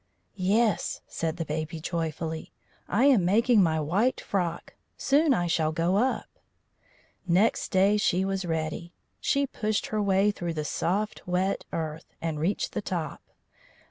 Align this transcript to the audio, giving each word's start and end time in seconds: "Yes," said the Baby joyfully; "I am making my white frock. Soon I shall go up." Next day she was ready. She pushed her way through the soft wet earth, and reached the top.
"Yes," 0.33 1.01
said 1.07 1.37
the 1.37 1.45
Baby 1.45 1.79
joyfully; 1.79 2.51
"I 2.87 3.05
am 3.05 3.23
making 3.23 3.61
my 3.61 3.79
white 3.79 4.19
frock. 4.19 4.73
Soon 4.97 5.31
I 5.31 5.45
shall 5.45 5.71
go 5.71 5.95
up." 5.97 6.25
Next 7.27 7.67
day 7.69 7.97
she 7.97 8.25
was 8.25 8.43
ready. 8.43 8.93
She 9.19 9.45
pushed 9.45 9.85
her 9.93 10.01
way 10.01 10.31
through 10.31 10.55
the 10.55 10.65
soft 10.65 11.27
wet 11.27 11.65
earth, 11.71 12.15
and 12.19 12.39
reached 12.39 12.71
the 12.71 12.81
top. 12.81 13.21